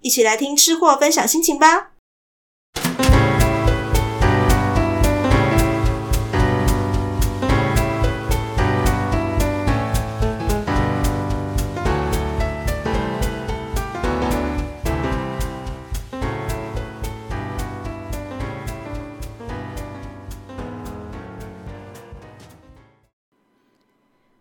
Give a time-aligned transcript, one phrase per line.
[0.00, 1.90] 一起来听吃货分享心情吧。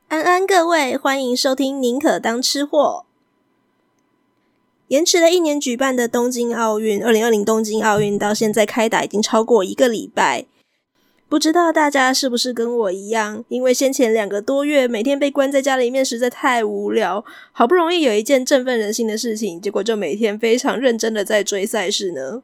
[0.10, 3.06] 安安，各位，欢迎收听《宁可当吃货》。
[4.88, 10.46] 延迟了一年举办的东京奥运，二零二零东京奥运到现在开打已经超过一个礼拜。
[11.28, 22.42] 不知道大家是不是跟我一样，因为先前两个多月每天被关在家里面实在太无聊，好不容易有一件振奋人心的事情，结果就每天非常认真的在追赛事呢？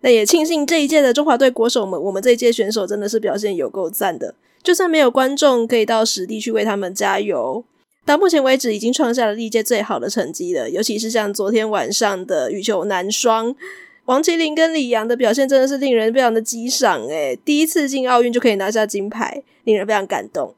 [0.00, 4.34] 那也庆幸这一届的中华队国手们，我们这一届选手真的是表现有够赞的。
[4.62, 7.64] 就算没有观众，可以到实地去为他们加油。
[8.06, 10.70] 到目前为止，已经创下了历届最好的成绩了。
[10.70, 13.54] 尤其是像昨天晚上的羽球男双，
[14.04, 20.54] 王齐麟跟李阳的表现真的是令人非常的激赏诶，第一次进奥运就可以拿下金牌，令人非常感动。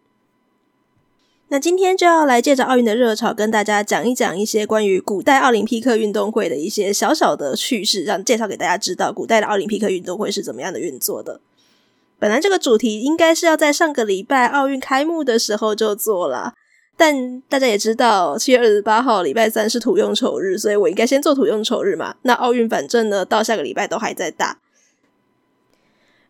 [1.48, 11.40] 那今天就要来借着奥运的热潮，跟大家讲一讲一些关于古代奥林匹克运动会的一些小小的趣事，让介绍给大家知道古代的奥林匹克运动会是怎么样的运作的。
[12.18, 16.52] 本来这个主题应该是要在上个礼拜奥运开幕的时候就做了，
[16.98, 22.16] 但大家也知道七月二十八号礼拜三是土用丑日，所以我应该先做土用丑日嘛。
[22.22, 24.58] 那奥运反正呢，到下个礼拜都还在打，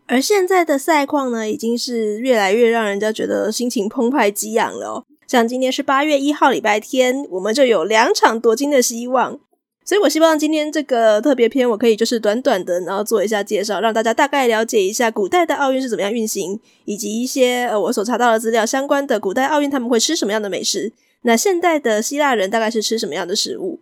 [0.07, 5.05] 而现在的赛况呢，已经是越来越让人家觉得心情澎湃激昂了哦。
[5.27, 9.41] 像今天是八月一号礼拜天，我们就有两场夺金的希望。
[9.89, 20.93] 所以我希望今天这个特别篇，我可以就是短短的，然后做一下介绍，让大家大概了解一下古代的奥运是怎么样运行，以及一些呃我所查到的资料相关的古代奥运他们会吃什么样的美食。
[21.23, 23.81] 那现代的希腊人大概是吃什么样的食物？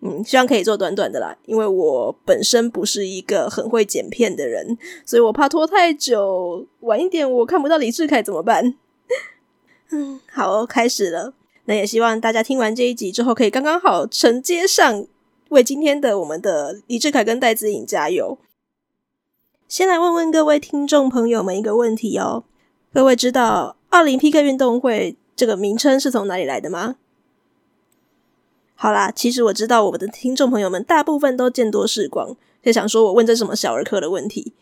[0.00, 8.74] 嗯，希望可以做短短的啦，因为我本身不是一个很会剪片的人，所以我怕拖太久，晚一点我看不到李志凯怎么办？
[9.92, 11.34] 嗯，好，开始了。
[11.66, 15.06] 那也希望大家听完这一集之后，可以刚刚好承接上。
[15.50, 18.38] 为今天的我们的李智凯跟戴子颖加油！
[19.68, 22.44] 先来问问各位听众朋友们一个问题哦，
[22.92, 26.96] 各位知道奥林匹克运动会这个名称是从哪里来的吗？
[28.74, 34.52] 好啦，其实我知道我们的听众朋友们大部分都见多识广，就想说我问这什么小儿科的问题。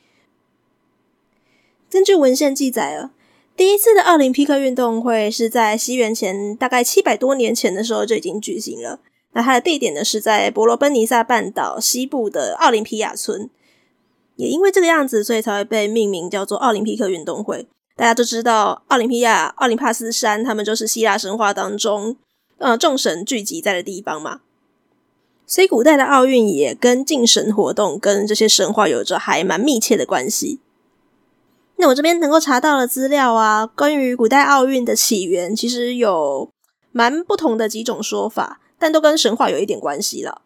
[1.91, 3.13] 根据文献记载啊，
[3.57, 9.01] 第一次的奥林匹克运动会是在西元前大概七百多年前的时候就已经举行了。
[9.35, 13.51] 那它的地点呢，是在伯罗奔尼撒半岛西部的奥林匹亚村，
[14.37, 17.67] 也因为这个样子，所以才会被命名叫做奥林匹克运动会。
[17.97, 22.17] 大家都知道，奥林匹亚、奥林帕斯山，他们就是希腊神话当中，
[22.59, 24.41] 呃，众神聚集在的地方嘛。
[25.47, 30.61] 所以，古代的奥运也跟敬神活动跟这些神话有着还蛮密切的关系。
[31.77, 36.49] 那我这边能够查到的资料啊，关于古代奥运的起源，其实有
[36.93, 38.61] 蛮不同的几种说法。
[38.85, 40.43] 但都跟神话有一点关系了。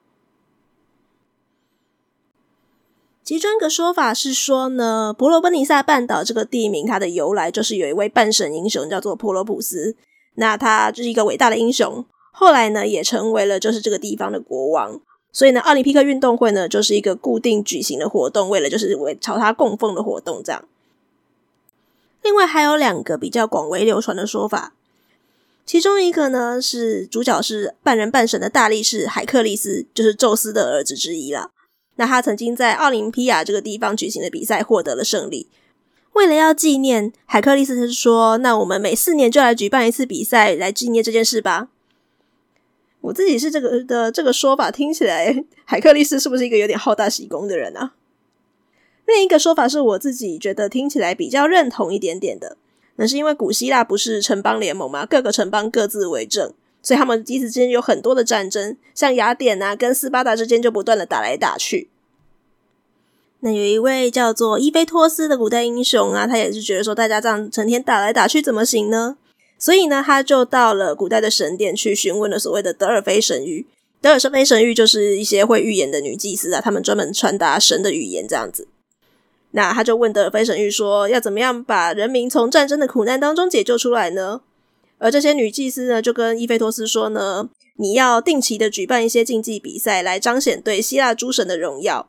[3.24, 9.96] 其中一个说法是说呢，伯罗奔尼撒半岛这个地名，它的由来就是有一位半神英雄叫做普罗普斯，
[10.36, 15.00] 那他就是一个伟大的英雄，后来呢也成为了就是这个地方的国王。
[15.32, 20.64] 所以呢，奥林匹克运动会呢就是一个固定举行的活动，为了就是为朝他供奉的活动这样。
[22.22, 24.74] 另外还有两个比较广为流传的说法。
[25.68, 31.50] 其中一个呢，是主角是半人半神的大力士海克力斯，就是宙斯的儿子之一啦。
[31.96, 35.50] 那他曾经在奥林匹亚这个地方举行的比赛获得了胜利。
[36.14, 41.68] 为了要纪念海克力斯，是说，那我们每四年就来举办一次比赛来纪念这件事吧。
[43.02, 47.92] 我自己是这个的这个说法听起来，海克力斯是不是一个有点好大喜功的人啊？
[49.04, 52.56] 另一个说法是我自己觉得听起来比较认同一点点的，
[53.00, 56.52] 那是因为古希腊不是城邦联盟嘛，各个城邦各自为政，
[56.82, 61.88] 所以他们彼此之间有很多的战争，像雅典啊跟斯巴达之间就不断的打来打去。
[63.40, 69.16] 那有一位叫做伊菲托斯的古代英雄啊，他也是觉得说大家这样成天打来打去怎么行呢？
[69.56, 73.64] 所以呢，他就到了古代的神殿去询问了所谓的德尔菲神谕。
[74.00, 78.66] 德尔菲神谕就是一些会预言的女祭司啊，他们专门传达神的语言这样子。
[79.52, 84.42] 那他就问德尔菲神谕说，要怎么样把人民从战争的苦难当中解救出来呢？
[84.98, 92.08] 而这些女祭司呢，就跟伊菲托斯说呢，你要定期的举办一些竞技比赛，来彰显对希腊诸神的荣耀。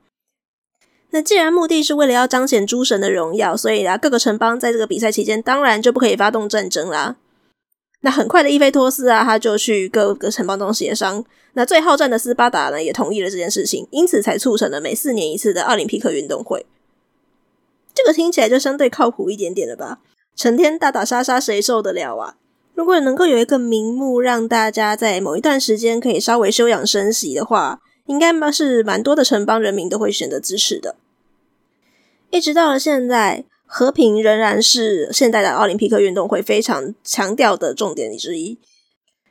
[1.11, 7.15] 那既然目的是为了要彰显诸神的荣耀，所以啊，各个城邦在这个比赛期间当然就不可以发动战争啦。
[8.01, 11.23] 那很快的，伊菲托斯啊，他就去各个城邦中协商。
[11.53, 16.65] 那最好战的斯巴达呢，也同意了这件事情，因此才促成了每四年一次的奥林匹克运动会。
[18.01, 19.99] 这个听起来就相对靠谱一点点了吧？
[20.35, 22.35] 成天打打杀杀，谁受得了啊？
[22.73, 27.81] 如果能够有一个名目，让大家在某一段时间可以稍微休养生息的话。
[28.05, 30.95] 应该嘛是蛮多的城邦人民都会选择支持的。
[32.31, 38.57] 一直到了现在，和平仍然是现代的奥林匹克运动会非常强调的重点之一。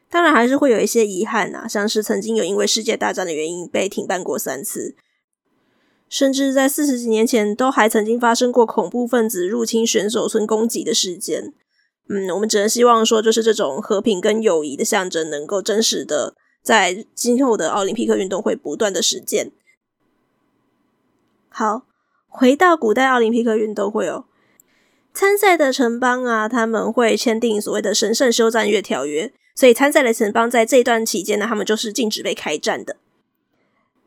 [0.09, 4.95] 当然，还是会有一些遗憾啊，像是曾经有因为世界大战的原因被停办过三次，
[6.09, 11.53] 甚至在四十几年前都还曾经发生过恐怖分子入侵选手村攻击的事件。
[12.09, 16.35] 嗯，我们只能希望说，就是这种和平跟友谊的象征能够真实的。
[16.61, 19.53] 在今后的奥林匹克运动会不断的实践。
[21.49, 21.83] 好，
[22.27, 24.25] 回到古代奥林匹克运动会哦，
[25.15, 32.97] 参赛的城邦啊，他们会签订所谓的神圣休战月条约，所以参赛的城邦在这段期间呢，他们就是禁止被开战的。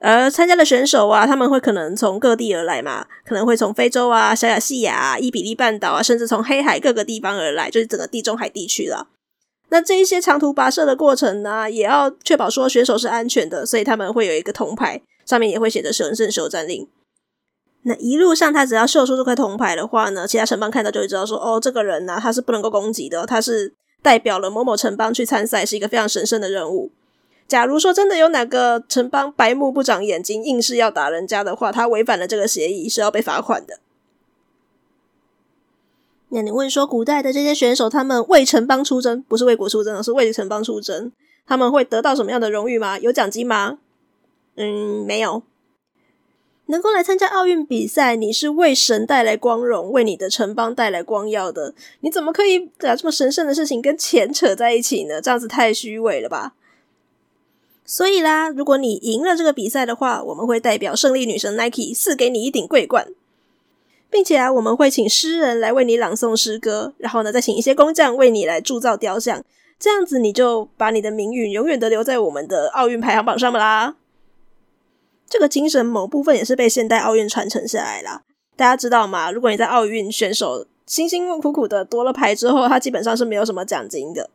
[0.04, 9.10] 而参加的选手啊，他们会可能从各地而来嘛，可能会从非洲啊、小亚细亚啊、伊比利半岛啊，甚至从黑海各个地方而来，就是整个地中海地区了。
[9.70, 16.88] 那这一些长途跋涉的过程呢，也要确保说选手是安全的，所以他们会有一个铜牌，上面也会写着“神圣休战令”。
[17.86, 26.92] 那一路上，他只要秀出这块铜牌的话呢，其他城邦看到就会知道说，哦，这个人呢，他是不能够攻击的，他是代表了某某城邦去参赛，是一个非常神圣的任务。
[27.52, 33.82] 假如说真的有哪个城邦白目不长眼睛，硬是要打人家的话，他违反了这个协议，是要被罚款的。
[36.30, 41.12] 那你问说，古代的这些选手，他们为城邦出征，不是为国出征，而是为城邦出征，
[41.46, 42.98] 他们会得到什么样的荣誉吗？
[42.98, 43.80] 有奖金吗？
[44.56, 45.44] 嗯，没有。
[46.68, 55.20] 能够来参加奥运比赛，你是为神带来光荣，为你的城邦带来光耀的，你怎么可以把这么神圣的事情跟钱扯在一起呢？
[55.22, 56.54] 这样子太虚伪了吧？
[57.86, 63.08] 所以啦，如果你赢了这个比赛的话，我们会代表胜利女神 Nike 赐给你一顶桂冠。
[64.10, 69.42] 并且啊，我们会请诗人来为你朗诵诗歌，然后呢，再请一些工匠为你来铸造雕像，
[69.80, 73.96] 这样子你就把你的名誉永远的留在我们的奥运排行榜上了啦。
[75.30, 78.22] 这个精神某部分也是被现代奥运传承下来啦。
[78.58, 79.32] 大家知道吗？
[79.32, 84.30] 如果你在奥运选手辛辛苦苦的夺了牌之后，他基本上是没有什么奖金的。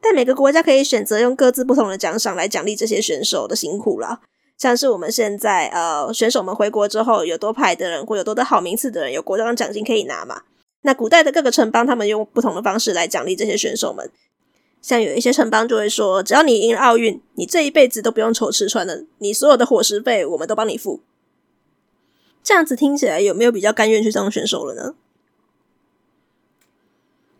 [0.00, 4.20] 但每个国家可以选择用各自不同的奖赏来奖励这些选手的辛苦啦。
[4.56, 10.42] 像是我们现在呃选手们回国之后有多派的人或有多的好名次的人有国家奖金可以拿嘛？
[10.82, 14.10] 那古代的各个城邦他们用不同的方式来奖励这些选手们。
[14.80, 21.00] 像有一些城邦就会说，只要你赢了奥运，你这一辈子都不用愁吃穿了，你所有的伙食费我们都帮你付。
[22.44, 24.94] 这样子听起来有没有比较甘愿去当选手了呢？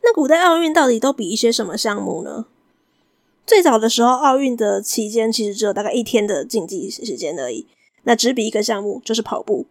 [0.09, 2.47] 那古代奥运到底都比一些什么项目呢？
[3.47, 7.67] 最早的时候，奥运的期间其实只有大概一天的竞技时间而已。
[8.05, 9.67] 那只比一个项目，就是跑步。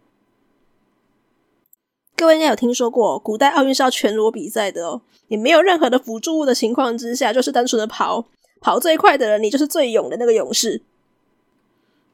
[2.14, 5.02] 各位应该有听说过，古代奥运是要全裸比赛的哦。
[5.26, 8.26] 你没有任何的辅助物的情况之下，就是单纯的跑，
[8.60, 10.82] 跑最快的人，你就是最勇的那个勇士。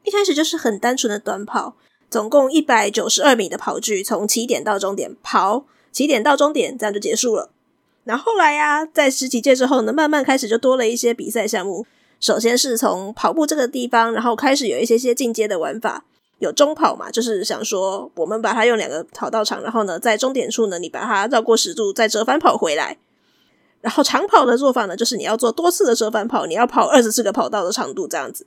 [0.04, 1.76] 一开始就是很单纯的短跑，
[2.08, 7.50] 总共一百九十二米的跑距，从起点到终点跑，起点到终点，这样就结束了。
[8.04, 11.86] 然后来呀、在十几届之后呢，慢慢开始就多了一些比赛项目。
[12.20, 16.04] 首先是从跑步这个地方，然后开始有一些些进阶的玩法，
[16.38, 22.96] 有中跑嘛，就是想说我们把它用两个跑道场，然后呢，在终点处呢，你把它绕过十度，再折返跑回来。
[23.80, 28.46] 然后长跑的做法呢，就是你要做多次的折返跑，你要跑二十四个跑道的长度这样子。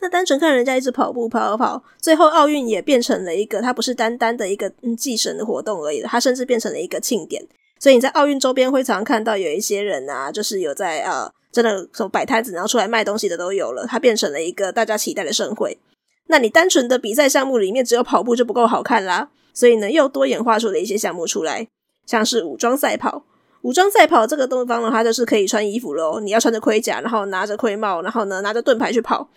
[0.00, 7.46] 那单纯看人家一直跑步跑跑跑，最后奥运也变成了一个，它不是单单的一个嗯祭神的活动而已，它甚至变成了一个庆典。
[7.78, 15.78] 所以你在奥运周边会常看到有一些人啊，就是有在呃，真的从摆摊子然后出来卖东西的都有了，它变成了一个大家期待的盛会。
[16.26, 19.30] 那你单纯的比赛项目里面只有跑步就不够好看啦。
[19.54, 21.66] 所以呢，又多演化出了一些项目出来，
[22.06, 23.24] 像是武装赛跑。
[23.62, 29.28] 武装赛跑这个东方呢，它就是可以穿衣服喽，你要穿着盔甲，然后拿着盔帽，然后呢拿着盾牌去跑，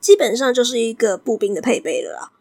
[0.00, 2.32] 基本上就是一个步兵的配备了啦。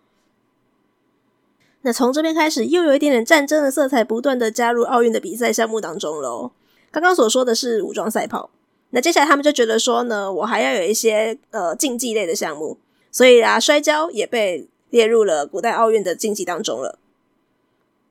[1.82, 6.52] 那从这边开始，又有一点点战争的色彩，不断的加入奥运的比赛项目当中喽。
[6.92, 8.50] 刚刚所说的是武装赛跑，
[8.90, 12.78] 那接下来他们就觉得说呢，我还要有一些呃竞技类的项目，
[13.12, 17.00] 所以啊，摔跤也被列入了古代奥运的竞技当中了。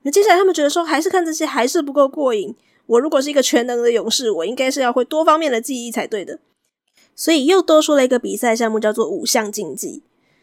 [0.03, 2.55] 那接下来他们觉得说，还是看这些还是不够过瘾。
[2.85, 6.39] 我如果是一个全能的勇士，我应该是要会多方面的技艺才对的。
[7.15, 10.01] 所以又多出了一个比赛项目，叫做五项竞技。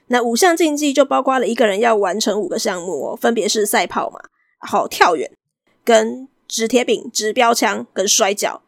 [0.09, 4.21] 那五项竞技就包括了一个人要完成五个项目哦，分别是赛跑嘛，
[4.63, 5.31] 然后跳远、
[5.85, 8.63] 跟掷铁饼、掷标枪、跟摔跤。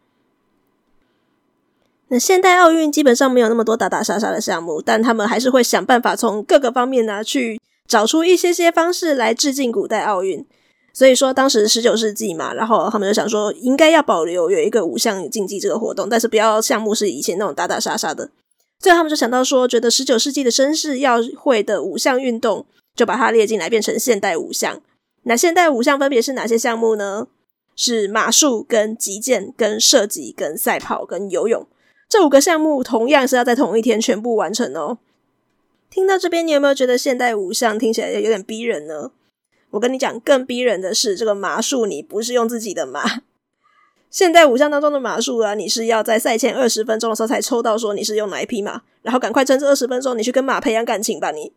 [2.09, 10.45] 那现代奥运基本上没有那么多打打杀杀的项目，但他们还是会想办法从各个方面呢去找出一些些方式来致敬古代奥运。
[10.95, 18.31] 所以说，当时十九世纪嘛，然后他们就想说，应该要保留有一个五项竞技这个活动，但是不要项目是以前那种打打杀杀的。
[18.79, 24.81] 最后他们就想到说，觉得十九世纪的绅士要会的五项运动，就把它列进来，变成现代五项。
[25.25, 27.27] 那现代五项分别是哪些项目呢？
[27.75, 31.67] 是马术、跟击剑、跟射击、跟赛跑、跟游泳。
[32.09, 34.99] 这五个项目同样是要在同一天全部完成哦。
[35.91, 39.13] 听到这边，你有没有觉得现代五项听起来有点逼人呢？
[39.71, 43.23] 我跟你讲，更逼人的是这个马术，你不是用自己的马。
[44.11, 51.31] 现代五项当中的马术啊，你是要在赛前二十分钟的时候才抽到说你是用哪一匹马，然后赶快趁这二十分钟你去跟马培养感情吧。
[51.31, 51.53] 你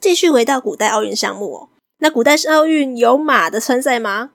[0.00, 4.30] 继续回到古代奥运项目哦，那古代是奥运有马的参赛吗？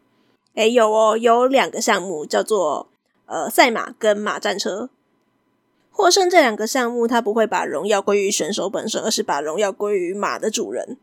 [0.55, 2.88] 诶，有哦，有两个项目叫做
[3.25, 4.89] 呃赛马跟马战车。
[5.91, 10.98] 获胜这两个项目，它不会把荣耀归于选手本身，而是把荣耀归于马的主人。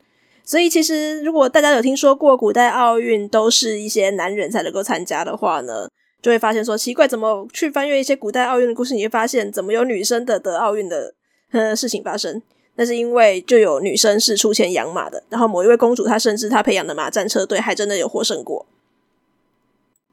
[0.45, 5.89] 所以，其实如果大家有听说过古代奥运都是一些男人才能够参加的话呢，
[6.21, 11.15] 就会发现说奇怪，怎么去翻阅一些古代奥运的故事，你会发现怎么有女生的得奥运的
[11.53, 12.43] 呃事情发生？
[12.77, 18.67] 那是因为就有女生是出钱养马的，然后某一位公主她甚至她培养的马战车队还真的有获胜过。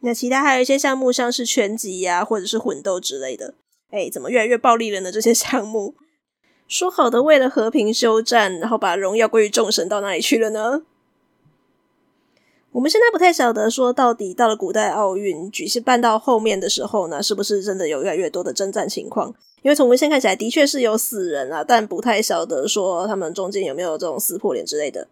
[0.02, 3.56] 那其他还有一些项目，像是拳击呀、或者是混斗之类的，
[3.90, 5.12] 哎，怎么越来越暴力了呢？
[5.12, 5.96] 这些项目。
[6.68, 10.82] 说好的为了和平休战，然后把荣耀归于众神，到哪里去了呢？
[12.74, 19.34] 我们现在不太晓得，说到底到了古代奥运举行办到后面的时候呢，是不是真的有越来越多的征战情况？
[19.64, 25.08] 因为从文献看起来，的确是有死人啊，但不太晓得说他们中间有没有这种撕破脸之类的。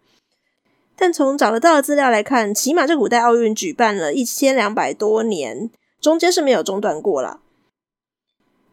[0.94, 5.70] 但从找得到的资料来看，起码这古代奥运举办了一千两百多年，
[6.00, 7.40] 中间是没有中断过啦。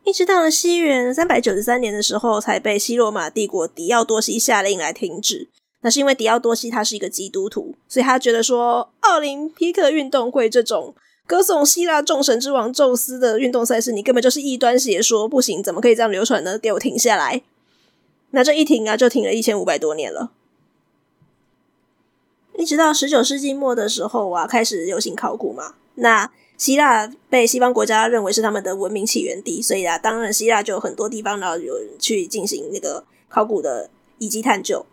[0.05, 5.47] 一直到了西元三百九十三年的时候，才被西罗马帝国狄奥多西下令来停止。
[5.81, 10.93] 那是因为狄奥多西他是一个基督徒，所以他觉得说奥林匹克运动会这种
[11.25, 16.57] 歌颂希腊众神之王宙斯的运动赛事，你根本就是异端邪说，不行，怎么可以这样流传呢？
[16.57, 17.41] 给我停下来！
[18.31, 20.31] 那这一停啊，就停了一千五百多年了。
[22.57, 26.29] 一直到十九世纪末的时候啊，开始流行考古嘛，那。
[26.57, 34.85] 希腊被西方国家认为是他们的文明起源地，所以啊，当然希腊就有很多地方，然后有人去进行那个考古的遗迹探究。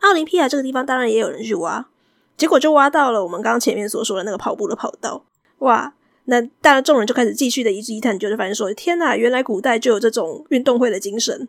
[0.00, 1.88] 奥林匹亚这个地方当然也有人去挖，
[2.36, 5.24] 结果就挖到了我们刚刚前面所说的那个跑步的跑道。
[5.58, 5.94] 哇！
[6.30, 11.48] 那当然众人就开始继续的遗迹探究，就发现说：天哪，原来古代就有这种运动会的精神。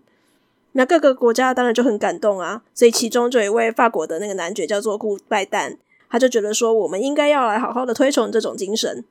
[0.72, 5.76] 那各个国家当然就很感动啊，所以其中就有一位法国的那个男爵叫做顾拜旦，
[6.10, 9.04] 他就觉得说：我们应该要来好好的推崇这种精神。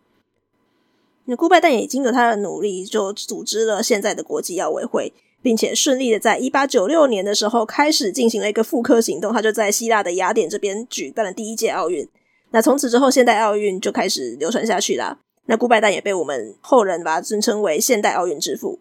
[1.31, 9.31] 那顾拜旦也经过他的努力，就组织了现在的国际奥委会，并且顺利的在一八九六年的时候开始进行了一个复刻行动。
[9.31, 12.09] 他就在希腊的雅典这边举办了第一届奥运。
[12.53, 15.19] 那从此之后，现代奥运就开始流传下去啦。
[15.45, 18.79] 那顾拜旦也被我们后人把它尊称为现代奥运之父。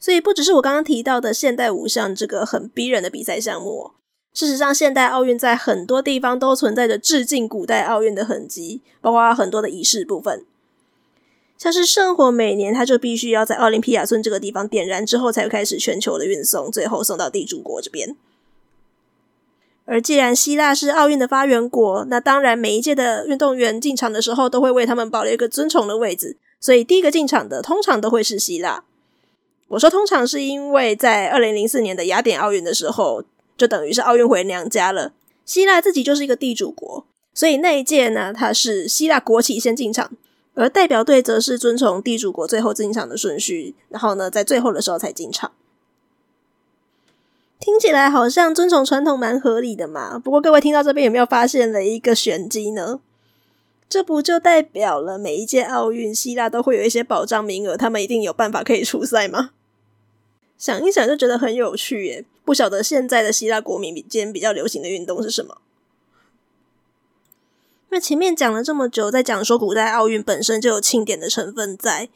[0.00, 3.92] 所以，不只是我刚刚提到的现代五项这个很逼人的比赛项目，
[4.34, 10.44] 事实上，现代奥运在很多地方都存在着致敬古代奥运的痕迹，包括很多的仪式部分。
[11.62, 18.16] 像是圣火，每年它就必须要在奥林匹亚村这个地方点燃之后，才开始全球的运送，最后送到地主国这边。
[19.84, 28.82] 而既然希腊是奥运的发源国，那当然每一届的运动员进场的时候，都会为他们保留一个尊崇的位置，所以第一个进场的通常都会是希腊。
[29.68, 33.22] 我说通常是因为在二零零四年的雅典奥运的时候，
[33.56, 35.12] 就等于是奥运回娘家了，
[35.44, 40.10] 希腊自己就是一个地主国，所以那一届呢，它是希腊国旗先进场。
[40.54, 45.52] 而代表队则是遵从地主国最后进场的顺序，然后呢，在最后的时候才进场。
[47.58, 50.18] 听起来好像遵从传统蛮合理的嘛。
[50.18, 53.00] 不过各位听到这边有没有发现了一个玄机呢？
[53.88, 59.50] 这不就代表了每一届奥运希腊都会有一些保障名额，他们一定有办法可以出赛吗？
[60.58, 62.24] 想一想就觉得很有趣耶。
[62.44, 65.58] 不晓得现在的希腊国民间比较流行的运动是什么？
[67.92, 72.08] 那前面讲了这么久，在讲说古代奥运本身就有庆典的成分在。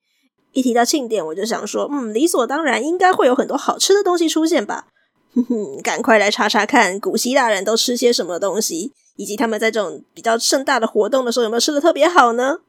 [0.53, 4.87] 一提到庆典，我就想说，嗯，理所当然应该会有很多好吃的东西出现吧。
[5.35, 12.61] 哼哼，赶快来查查看古希腊人都吃些什么东西，以及他们在这种比较盛大的活动的时候有没有吃的特别好呢？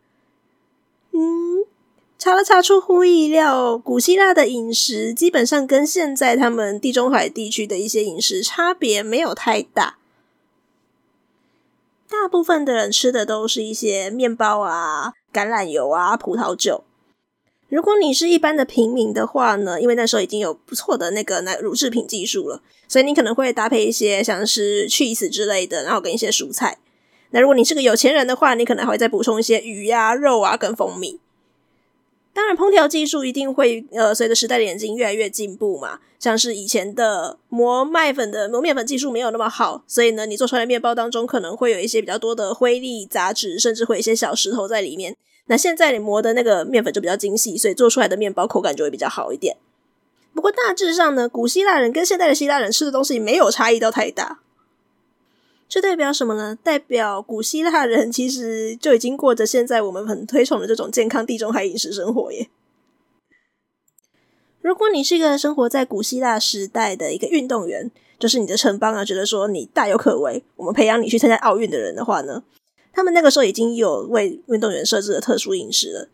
[1.13, 1.63] 嗯，
[2.19, 9.95] 查了查，出乎意料，古希腊的饮食基本上跟现在他们地中海地区的一些饮食差别没有太大。
[12.09, 16.83] 大部分的人吃的都是一些面包啊、橄榄油啊、葡萄酒。
[17.69, 26.77] 如果你是一般的平民的话呢，因为那时候已经有不错的那个奶乳制品技术了，所以你可能会搭配一些像是 cheese 之类的，然后跟一些蔬菜。
[27.31, 31.19] 那如果你是个有钱人的话，你可能还会再补充一些鱼呀、啊、肉啊跟蜂蜜。
[32.38, 35.98] 当然，烹调技术一定会呃随着时代的演进越来越进步嘛。
[36.20, 45.15] 像是以前的磨麦粉的磨面粉技术没有那么好，所以呢，你做出来的面包当中可能会有一些比较多的灰粒、杂质，甚至会一些小石头在里面。
[45.48, 49.58] 那现在你磨的那个面粉就比较精细，所以做出来的面包口感就会比较好一点。
[50.36, 54.41] 不过大致上呢，古希腊人跟现在的希腊人吃的东西没有差异到太大。
[55.69, 56.57] 这代表什么呢？
[56.63, 62.50] 代表古希腊人其实就已经过着现在我们很推崇的这种健康地中海饮食生活耶。
[64.62, 72.43] 如果你是一个生活在古希腊时代的一个运动员，就是你的城邦啊，觉得说你大有可为，我们培养你去参加奥运的人的话呢，
[72.93, 76.09] 他们那个时候已经有为运动员设置了特殊饮食了。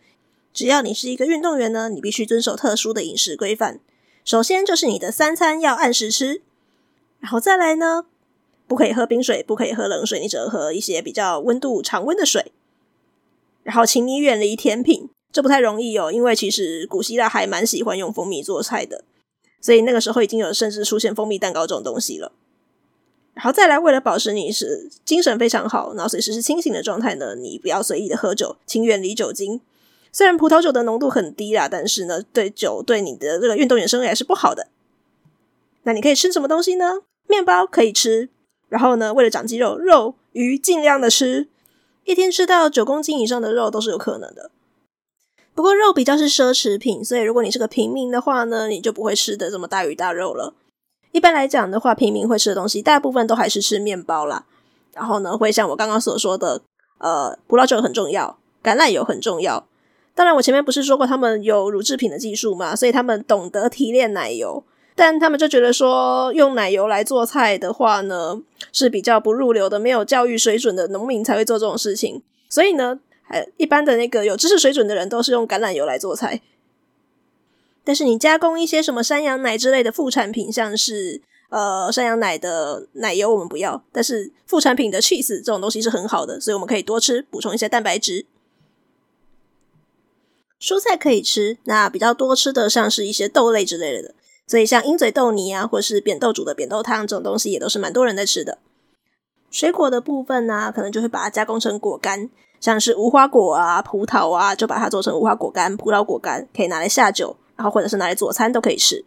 [0.51, 3.79] 只要你是一个运动员呢，你必须遵守特殊的饮食规范。
[4.25, 6.41] 首先就是你的三餐要按时吃，
[7.19, 8.05] 然后再来呢，
[8.73, 12.51] 不可以喝冰水，不可以喝冷水，你只能喝一些比较温度常温的水。
[13.61, 19.03] 然后，请你远离甜品，这不太容易哦，因为其实古希腊还蛮喜欢用蜂蜜做菜的，
[19.61, 22.31] 所以那个时候已经有甚至出现蜂蜜蛋糕这种东西了。
[23.35, 29.61] 然后再来，为了保持你是精神非常好，然后随时是清醒的状态呢，你不要随意的喝酒，请远离酒精。
[30.11, 34.69] 虽然葡萄酒的浓度很低啦，但是呢，对酒对你的这个运动员生涯是不好的。
[35.83, 37.01] 那你可以吃什么东西呢？
[37.27, 38.29] 面包可以吃，
[38.73, 41.47] 然后呢，为了长肌肉，肉鱼尽量的吃，
[42.05, 44.49] 一天吃到九公斤以上的肉都是有可能的。
[45.53, 50.55] 不过肉比较是奢侈品，所以如果你是个平民的话呢，你就不会吃的这么大鱼大肉了。
[51.11, 54.47] 一般来讲的话，平民会吃的东西，大部分都还是吃面包啦。
[54.95, 56.63] 然后呢，会像我刚刚所说的，
[56.97, 59.67] 呃，葡萄酒很重要，橄榄油很重要。
[60.15, 64.63] 当然，我前面不是说过他们有乳制品的技术嘛，所以他们懂得提炼奶油。
[64.95, 72.21] 但他们就觉得说，用奶油来做菜的话呢，是比较不入流的，没有教育水准的农民才会做这种事情。
[72.47, 76.41] 所以呢，还一般的那个有知识水准的人，都是用橄榄油来做菜。
[77.83, 83.83] 但是你加工一些什么山羊奶之类的副产品，像是呃山羊奶的奶油，我们不要。
[83.91, 88.25] 但是副产品的 cheese 这种东西是很好的，所以我们可以多吃，补充一些蛋白质。
[90.61, 94.15] 蔬菜可以吃，那比较多吃的像是一些豆类之类的，
[94.47, 98.59] 所以像鹰嘴豆泥啊，或是扁豆煮的扁豆汤这种东西，也都是蛮多人在吃的。
[99.49, 102.29] 水果的部分呢、可能就会把它加工成果干，
[102.59, 107.37] 像是无花果啊、葡萄啊，就把它做成无花果干、葡萄果干，可以拿来下酒。
[107.55, 109.05] 然后或者是拿来做餐都可以吃。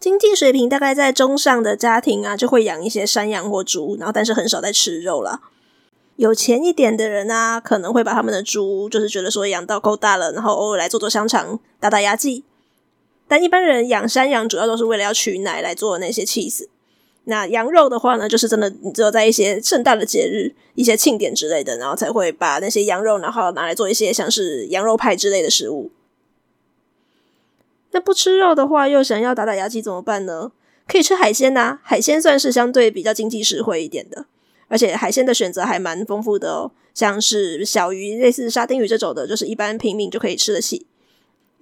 [0.00, 5.42] 经济水平大概在中上的家庭啊，就会养一些山羊或猪，然后但是很少在吃肉啦。
[6.16, 12.44] 有钱一点的人啊，可能会把他们的猪，就是觉得说养到够大了，然后偶尔来做做香肠，打打牙祭。
[13.32, 16.66] 但一般人养山羊主要都是为了要取奶来做那些 cheese。
[17.24, 25.90] 那羊肉的话呢，就是真的，你只有在一些盛大的节日、一些庆典之类的，然后才会把那些羊肉，然后拿来做一些像是羊肉派之类的食物。
[27.92, 30.52] 那不吃肉的话，又想要打打牙祭怎么办呢？
[30.86, 34.26] 可以吃海鲜呐、海鲜算是相对比较经济实惠一点的，
[34.68, 40.84] 而且海鲜的选择还蛮丰富的哦，像是小鱼，类似沙丁鱼这种的，就是一般平民就可以吃得起。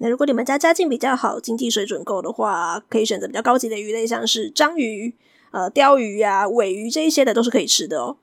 [0.02, 5.14] 那如果你们家家境比较好，经济水准够的话，可以选择比较高级的鱼类，像是章鱼、
[5.50, 8.16] 呃鲷鱼啊、尾鱼这一些的都是可以吃的哦。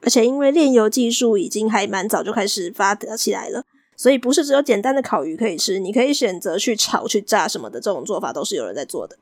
[0.00, 3.62] 而且因为炼油技术已经还蛮早就开始发达起来了。
[3.96, 9.18] 所以不是只有简单的烤鱼可以吃，你可以选择去炒、去炸什么的，这种做法都是有人在做的。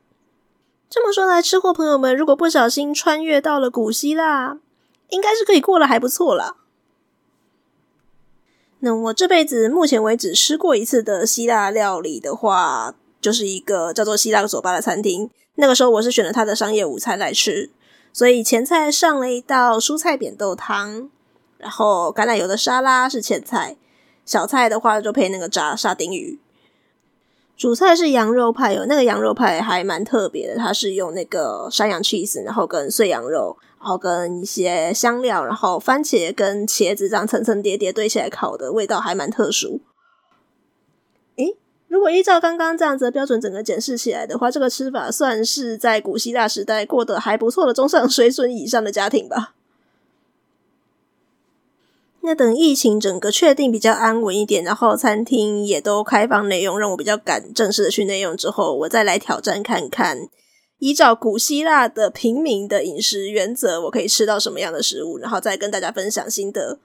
[0.87, 4.59] 这么说来，吃货朋友们，如果不小心穿越到了古希腊，
[5.09, 6.57] 应该是可以过得还不错啦。
[8.91, 15.29] 我这辈子目前为止吃过一次的希腊料理的话，就是一个叫做希腊酒吧的餐厅。
[15.55, 17.71] 那个时候我是选了他的商业午餐来吃，
[18.13, 21.09] 所以前菜上了一道蔬菜扁豆汤，
[21.57, 23.75] 然后橄榄油的沙拉是前菜，
[24.25, 26.39] 小菜的话就配那个炸沙丁鱼。
[27.55, 39.79] 主菜是羊肉派哦，那个羊肉派还蛮特别的，它是用那个山羊 cheese，然后跟碎羊肉，然后跟一些香料，然后番茄跟茄子这样层层叠叠堆起来烤的，味道还蛮特殊。
[41.35, 41.55] 诶，
[41.87, 49.53] 如果依照刚刚这样子的标准整个检视起来的话，这个吃法算是在古希腊时代过得还不错的中上水准以上的家庭吧。
[52.21, 60.27] 那等疫情整个确定比较安稳一点，然后餐厅也都开放内用，让我比较敢正式的去内用之后，我再来挑战看看，
[60.79, 66.79] 依照古希腊的平民的饮食原则，我可以吃到什么样的食物，然后再跟大家分享心得。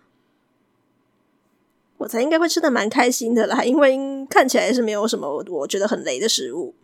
[1.98, 6.74] 我才应该会吃的蛮开心的啦，因为看起来是没有什么我觉得很雷的食物。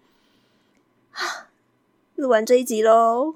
[2.14, 3.34] 录完这一集喽。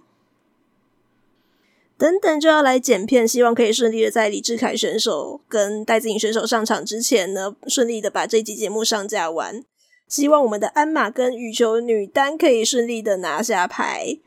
[1.98, 9.64] 等等就要来剪片，希望可以顺利的在李志凯选手跟戴资颖选手上场之前呢，顺利的把这一集节目上架完。
[10.12, 14.18] 希望我们的鞍马跟羽球女单可以顺利的拿下牌。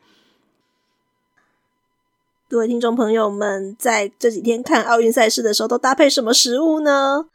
[2.48, 7.26] 各位听众朋友们，在这几天看奥运赛事的时候，都搭配什么食物呢？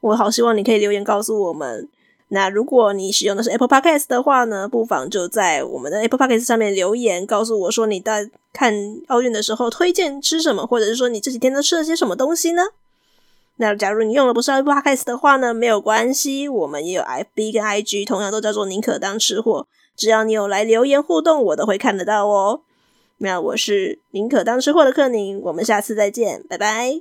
[0.00, 1.86] 我好希望你可以留言告诉我们。
[2.28, 8.72] 那如果你使用的是 Apple Podcast 的话呢，不妨就在我们的 Apple Podcast 上面留言，告诉我说你在看
[9.08, 12.62] 奥运的时候推荐吃什么，或者是说你这几天都吃了些什么东西呢？
[13.58, 19.66] 那假如你用的不是 Apple Podcast 的话呢，没有关系，我们也有 FB 跟 IG，同样都叫做宁可当吃货，
[19.96, 22.62] 只要你有来留言互动，我都会看得到哦。
[23.18, 27.00] 那我是宁可当吃货的克宁，我们下次再见，拜拜。